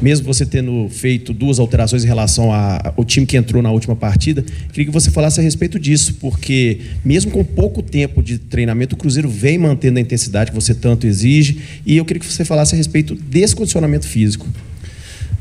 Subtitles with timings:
[0.00, 4.44] mesmo você tendo feito duas alterações em relação ao time que entrou na última partida,
[4.72, 8.98] queria que você falasse a respeito disso, porque mesmo com pouco tempo de treinamento, o
[8.98, 12.74] Cruzeiro vem mantendo a intensidade que você tanto exige, e eu queria que você falasse
[12.74, 14.46] a respeito desse condicionamento físico.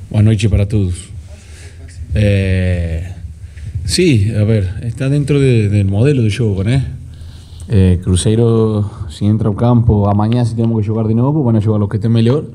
[0.09, 0.95] Boa noite para todos.
[2.13, 3.11] Eh,
[3.83, 6.81] sí, a ver, está dentro de, del modelo de juego, ¿no?
[7.67, 11.59] Eh, Cruzeiro, si entra ao campo, amanhã se temos que jogar de novo, van a
[11.59, 12.45] jogar los que estén melhor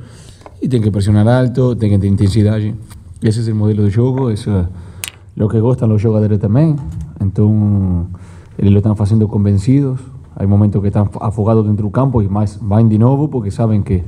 [0.61, 2.75] e tem que pressionar alto, tem que ter intensidade.
[3.23, 6.77] Esse é o modelo de jogo, isso é o que gostam os jogadores também.
[7.21, 8.07] Então,
[8.59, 10.01] eles lo estão fazendo convencidos.
[10.37, 13.83] Há momentos que estão afogados dentro do campo e mais vão de novo porque sabem
[13.83, 14.03] que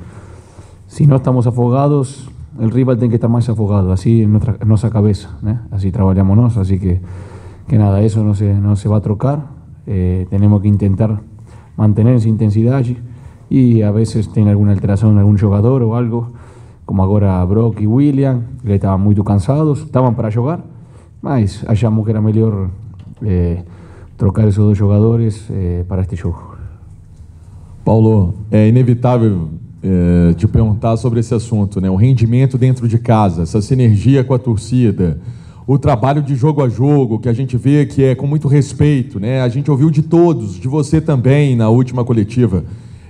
[0.87, 2.29] se não estamos afogados,
[2.59, 5.61] o rival tem que estar mais afogado, assim nossa, nossa cabeça, né?
[5.71, 7.01] Assim trabalhamos nós, assim que,
[7.67, 9.57] que nada, isso não se, não se vai trocar.
[9.87, 11.21] Eh, tenemos que intentar
[11.77, 12.85] mantener esa intensidad
[13.49, 16.33] y a veces tiene alguna alteración algún jugador o algo,
[16.93, 20.63] como ahora Brock y William, que estaban muy cansados, estaban para jugar,
[21.23, 22.69] mas achamos que era mejor
[23.23, 23.65] eh,
[24.19, 26.55] trocar esos dos jugadores eh, para este juego.
[27.83, 29.49] Paulo, é inevitável
[29.83, 31.89] é, te perguntar sobre esse assunto, né?
[31.89, 35.19] O rendimento dentro de casa, essa sinergia com a torcida
[35.67, 39.19] o trabalho de jogo a jogo, que a gente vê que é com muito respeito,
[39.19, 39.41] né?
[39.41, 42.65] A gente ouviu de todos, de você também na última coletiva.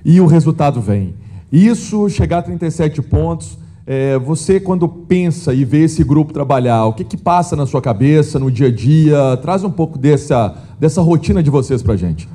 [0.04, 1.14] E o resultado vem.
[1.50, 6.92] Isso, chegar a 37 pontos, é, você quando pensa e vê esse grupo trabalhar, o
[6.92, 9.36] que, que passa na sua cabeça, no dia a dia?
[9.42, 12.28] Traz um pouco dessa, dessa rotina de vocês para a gente.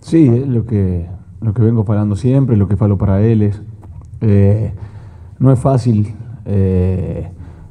[0.00, 1.04] Sí, é o que,
[1.40, 3.60] lo que vengo falando sempre, lo que falo para eles.
[4.20, 4.72] Eh,
[5.38, 7.30] não é fácil eh,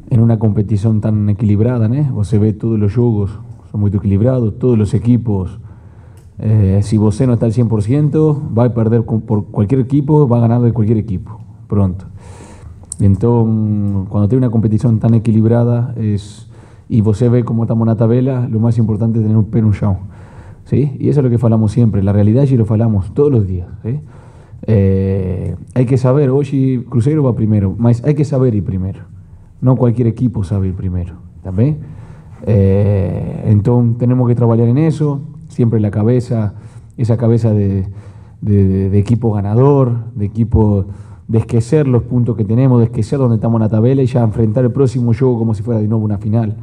[0.09, 2.23] en una competición tan equilibrada, ¿no?
[2.23, 3.39] se ve todos los jogos,
[3.71, 5.59] son muy equilibrados, todos los equipos.
[6.39, 10.41] Eh, si vos no está al 100%, va a perder por cualquier equipo, va a
[10.41, 12.05] ganar de cualquier equipo, pronto.
[12.99, 16.49] Entonces, cuando tiene una competición tan equilibrada es,
[16.89, 19.65] y vos ve cómo estamos en la tabla, lo más importante es tener un pen
[19.65, 19.73] un
[20.65, 20.95] ¿sí?
[20.99, 23.67] Y eso es lo que falamos siempre, la realidad y lo falamos todos los días.
[24.67, 29.01] Eh, hay que saber, hoy Cruzeiro va primero, hay que saber ir primero.
[29.61, 31.77] No cualquier equipo sabe ir primero, ¿también?
[32.45, 36.53] Eh, entonces tenemos que trabajar en eso, siempre la cabeza,
[36.97, 37.87] esa cabeza de,
[38.93, 40.85] equipo ganador, de equipo
[41.29, 44.23] de esquecer los puntos que tenemos, de esquecer donde estamos en la tabla y ya
[44.23, 46.55] enfrentar el próximo juego como si fuera de nuevo una final.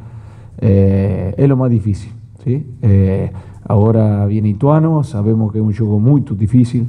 [0.59, 2.11] Eh, es lo más difícil.
[2.45, 2.67] ¿sí?
[2.83, 3.31] Eh,
[3.65, 6.89] ahora viene Ituano, sabemos que es un juego muy difícil.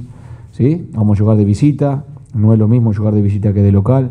[0.50, 0.90] ¿sí?
[0.92, 4.10] Vamos a jugar de visita, no es lo mismo jugar de visita que de local.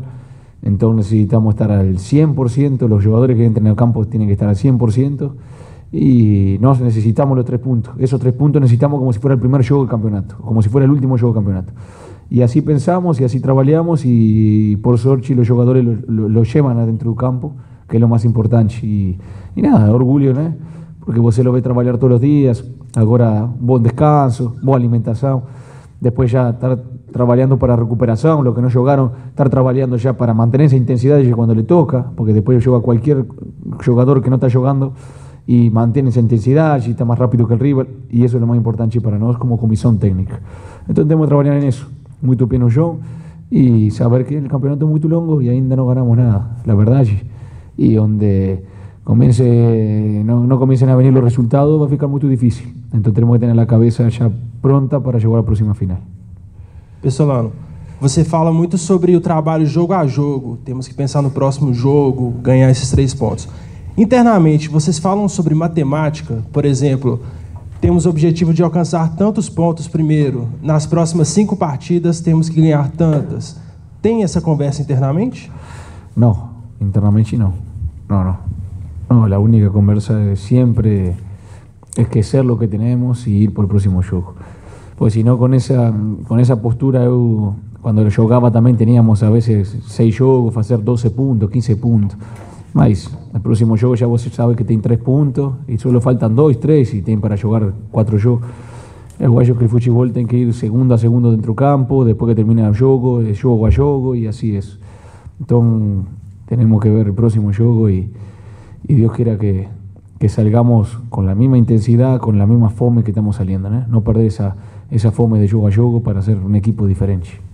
[0.64, 4.56] Entonces necesitamos estar al 100%, los jugadores que entren al campo tienen que estar al
[4.56, 5.32] 100%
[5.92, 7.96] y nos necesitamos los tres puntos.
[8.00, 10.86] Esos tres puntos necesitamos como si fuera el primer juego del campeonato, como si fuera
[10.86, 11.74] el último juego del campeonato.
[12.30, 17.18] Y así pensamos y así trabajamos y por suerte los jugadores lo, llevan adentro del
[17.18, 17.56] campo,
[17.88, 18.76] que es lo más importante.
[18.86, 19.18] Y,
[19.56, 20.54] nada, orgullo, ¿no?
[21.06, 22.66] Porque vos se lo ve trabajar todos los días,
[22.96, 25.42] ahora buen descanso, buena alimentación,
[26.02, 26.78] después ya estar
[27.12, 31.56] trabajando para recuperación, lo que no jugaron, estar trabajando ya para mantener esa intensidad cuando
[31.56, 33.26] le toca, porque después juega cualquier
[33.86, 34.94] jugador que no está jugando
[35.48, 38.48] y mantiene esa intensidad y está más rápido que el rival, y eso es lo
[38.48, 40.42] más importante para nosotros como comisión técnica.
[40.82, 41.88] Entonces tenemos que trabajar en eso,
[42.38, 42.98] tupino yo,
[43.50, 47.06] y saber que el campeonato es muy longo y ainda no ganamos nada, la verdad,
[47.78, 48.66] y donde
[49.04, 52.74] comience, no, no comiencen a venir los resultados va a ficar muy difícil.
[52.88, 54.30] Entonces tenemos que tener la cabeza ya
[54.62, 56.00] pronta para llegar a próxima final.
[57.02, 57.52] Pessolano,
[58.02, 60.58] você fala muito sobre o trabalho jogo a jogo.
[60.66, 63.48] Temos que pensar no próximo jogo, ganhar esses três pontos.
[63.98, 67.20] Internamente, vocês falam sobre matemática, por exemplo,
[67.80, 70.48] temos o objetivo de alcançar tantos pontos primeiro.
[70.62, 73.60] Nas próximas cinco partidas, temos que ganhar tantas.
[74.02, 75.52] Tem essa conversa internamente?
[76.16, 76.50] Não,
[76.82, 77.54] internamente não.
[78.08, 78.38] Não, não.
[79.10, 81.16] Não, a única conversa é sempre
[81.96, 84.36] esquecer o que temos e ir por o próximo jogo.
[84.98, 85.94] Pues si no, con esa,
[86.28, 91.76] con postura, yo, cuando jugaba también teníamos a veces 6 jogos, hacer 12 puntos, 15
[91.76, 92.18] puntos.
[92.78, 96.60] Mas, el próximo juego ya vos sabes que tiene 3 puntos y solo faltan 2,
[96.60, 98.42] 3 y tienen para jugar 4 jogos.
[99.18, 102.30] El guayo que el fútbol tiene que ir segundo a segundo dentro del campo, después
[102.30, 104.78] que termina el juego, de juego a juego y así es.
[105.40, 106.06] Entonces,
[106.46, 108.12] tenemos que ver el próximo juego y,
[108.88, 109.70] y Dios quiera que,
[110.20, 113.88] que salgamos con la misma intensidad, con la misma fome que estamos saliendo, ¿no?
[113.88, 114.56] No perder esa
[114.92, 117.47] essa fome de jogo a jogo para ser um equipo diferente.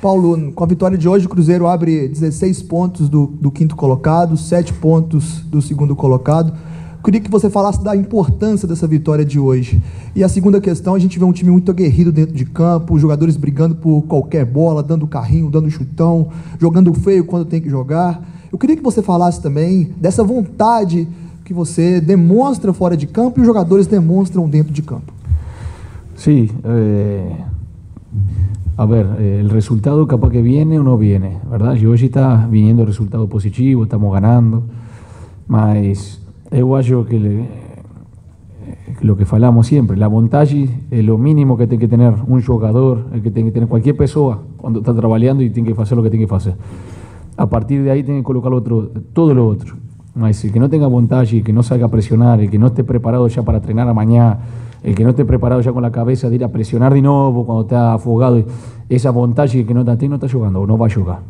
[0.00, 4.36] Paulo, com a vitória de hoje, o Cruzeiro abre 16 pontos do, do quinto colocado,
[4.36, 6.52] 7 pontos do segundo colocado.
[7.02, 9.82] Queria que você falasse da importância dessa vitória de hoje.
[10.14, 13.36] E a segunda questão, a gente vê um time muito aguerrido dentro de campo, jogadores
[13.36, 16.28] brigando por qualquer bola, dando carrinho, dando chutão,
[16.60, 18.22] jogando feio quando tem que jogar.
[18.52, 21.08] Eu queria que você falasse também dessa vontade
[21.46, 25.12] que você demonstra fora de campo e os jogadores demonstram dentro de campo.
[26.14, 27.32] Sí, eh,
[28.78, 31.72] a ver, eh, el resultado capaz que viene o no viene, ¿verdad?
[31.72, 34.62] Hoy está viniendo resultado positivo, estamos ganando,
[35.48, 36.22] mas
[36.52, 37.48] eu acho que eh,
[39.02, 43.06] lo que falamos siempre, la vontade es lo mínimo que tiene que tener un jugador,
[43.12, 46.04] el que tiene que tener cualquier persona cuando está trabajando y tiene que hacer lo
[46.04, 46.54] que tiene que hacer.
[47.36, 49.74] A partir de ahí tiene que colocar lo otro, todo lo otro.
[50.14, 52.84] El que no tenga vontade, el que no salga a presionar, el que no esté
[52.84, 54.38] preparado ya para entrenar mañana,
[54.82, 57.44] el que no esté preparado ya con la cabeza de ir a presionar de nuevo
[57.44, 58.42] cuando está afogado,
[58.88, 61.20] esa vontade que no está, no está jugando o no va a jugar.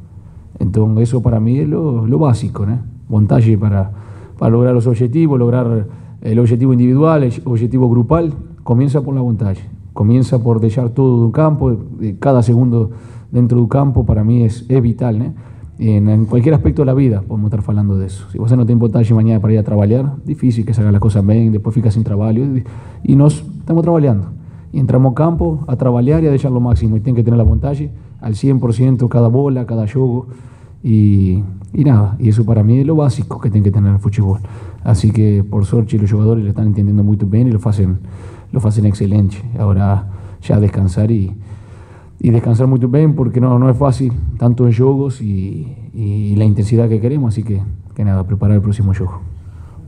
[0.58, 2.78] Entonces eso para mí es lo, lo básico, ¿no?
[3.08, 3.90] Vontade para,
[4.38, 5.86] para lograr los objetivos, lograr
[6.20, 9.58] el objetivo individual, el objetivo grupal, comienza por la vontade.
[9.92, 12.90] Comienza por dejar todo de un campo, de cada segundo
[13.30, 15.34] dentro del campo para mí es, es vital, ¿no?
[15.78, 18.28] En, en cualquier aspecto de la vida podemos estar hablando de eso.
[18.32, 21.00] Si vos no tenés vontade mañana para ir a trabajar, difícil que se haga las
[21.00, 22.38] cosas bien, después fica sin trabajo.
[23.04, 24.30] Y nos estamos trabajando.
[24.72, 26.96] Y entramos al campo a trabajar y a dejar lo máximo.
[26.96, 27.90] Y tienen que tener la vontade
[28.20, 30.26] al 100% cada bola, cada juego.
[30.82, 33.98] Y, y nada, y eso para mí es lo básico que tiene que tener el
[33.98, 34.40] fútbol.
[34.82, 37.98] Así que por suerte los jugadores lo están entendiendo muy bien y lo hacen,
[38.52, 39.36] lo hacen excelente.
[39.58, 40.08] Ahora
[40.42, 41.34] ya descansar y,
[42.20, 46.44] y descansar muy bien porque no, no es fácil, tanto en juegos y, y la
[46.44, 47.34] intensidad que queremos.
[47.34, 47.60] Así que,
[47.94, 49.20] que nada, preparar el próximo juego.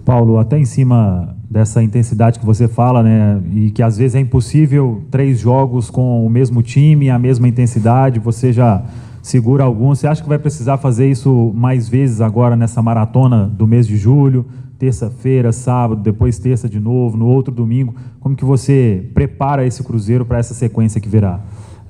[0.05, 4.21] Paulo, até em cima dessa intensidade que você fala, né, e que às vezes é
[4.21, 8.85] impossível três jogos com o mesmo time, a mesma intensidade, você já
[9.23, 9.99] segura alguns.
[9.99, 13.97] Você acha que vai precisar fazer isso mais vezes agora nessa maratona do mês de
[13.97, 14.47] julho,
[14.79, 17.95] terça-feira, sábado, depois terça de novo, no outro domingo?
[18.21, 21.41] Como que você prepara esse Cruzeiro para essa sequência que virá?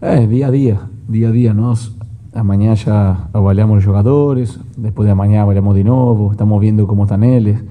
[0.03, 1.53] É, dia a dia, dia a dia.
[1.53, 1.95] Nós
[2.33, 7.23] amanhã já avaliamos os jogadores, depois de amanhã avaliamos de novo, estamos vendo como estão
[7.23, 7.63] eles.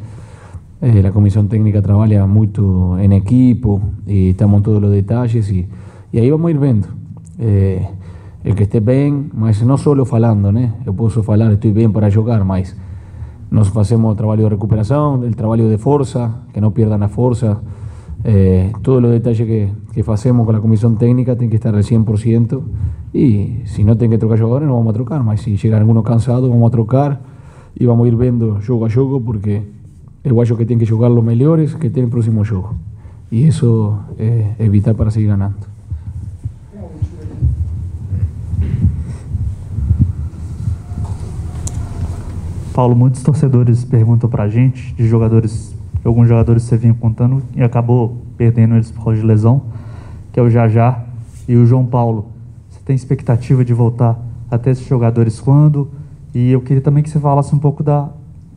[0.79, 5.67] Eh, la comisión técnica trabaja mucho en equipo y estamos en todos los detalles y,
[6.11, 6.87] y ahí vamos a ir viendo.
[7.39, 7.89] Eh,
[8.43, 10.61] el que esté bien, mas no solo falando, ¿no?
[10.85, 12.77] Yo puedo falar, estoy bien para jugar, mas
[13.49, 17.61] nos hacemos trabajo de recuperación, el trabajo de fuerza, que no pierdan la fuerza.
[18.23, 21.83] Eh, todos los detalles que, que hacemos con la comisión técnica tienen que estar al
[21.83, 22.61] 100%
[23.13, 26.03] y si no tienen que trocar jugadores no vamos a trocar, mas si llega alguno
[26.03, 27.21] cansado vamos a trocar
[27.75, 29.63] y vamos a ir viendo juego a juego porque
[30.23, 32.73] el guayo que tiene que jugar los mejores que tiene el próximo juego.
[33.31, 35.57] Y eso eh, es para seguir ganando.
[42.73, 45.75] Paulo, muitos torcedores perguntam pra gente de jogadores,
[46.09, 49.61] alguns jogadores você vinha contando e acabou perdendo eles por causa de lesão,
[50.31, 51.03] que é o Jajá
[51.47, 52.27] e o João Paulo.
[52.69, 54.19] Você tem expectativa de voltar
[54.49, 55.89] até esses jogadores quando?
[56.33, 58.09] E eu queria também que você falasse um pouco da,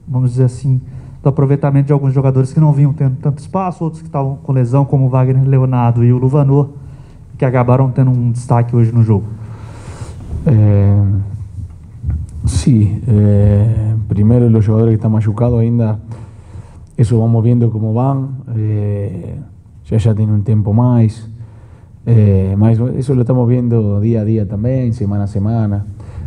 [0.06, 0.80] vamos dizer assim,
[1.22, 4.52] do aproveitamento de alguns jogadores que não vinham tendo tanto espaço, outros que estavam com
[4.52, 6.70] lesão, como o Wagner Leonardo e o Luvanor,
[7.38, 9.24] que acabaram tendo um destaque hoje no jogo.
[10.46, 11.04] Eh,
[12.46, 15.98] sí, eh, primero los jugadores que están machucados ainda,
[17.02, 19.36] eso vamos viendo cómo van, eh,
[19.88, 21.28] ya ya tiene un tiempo más,
[22.06, 22.56] eh,
[22.96, 25.84] eso lo estamos viendo día a día también, semana a semana.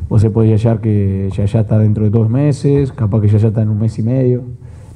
[0.08, 3.48] Você puede hallar que ya ya está dentro de dos meses, capaz que ya ya
[3.48, 4.44] está en un mes y medio.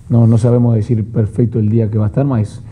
[0.09, 2.63] No, no sabemos decir perfecto el día que va a estar, más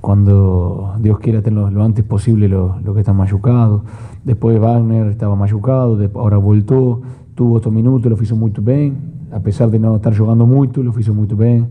[0.00, 3.82] cuando Dios quiera tener lo antes posible lo, lo que están machucados.
[4.24, 7.00] Después Wagner estaba machucado, de- ahora voltó,
[7.34, 8.96] tuvo estos minutos, lo hizo muy bien,
[9.32, 11.66] a pesar de no estar jugando mucho, lo hizo muy bien.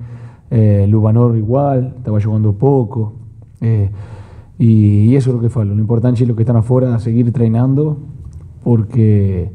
[0.50, 3.14] Eh, Lubanor igual, estaba jugando poco.
[3.62, 3.90] Eh,
[4.60, 5.74] y, eso es lo que falta.
[5.74, 7.98] Lo importante es lo que están afuera, seguir entrenando,
[8.64, 9.52] porque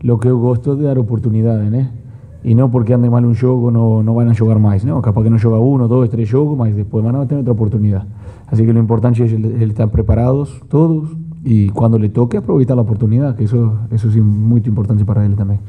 [0.00, 2.04] lo que yo gosto es de dar oportunidades, ¿no?
[2.42, 5.00] Y no porque ande mal un juego no, no van a jugar más, ¿no?
[5.00, 8.06] Capaz que no juega uno, dos, tres juegos, más después van a tener otra oportunidad.
[8.48, 11.08] Así que lo importante es el, el estar preparados todos
[11.42, 15.36] y cuando le toque aprovechar la oportunidad, que eso, eso es muy importante para él
[15.36, 15.60] también.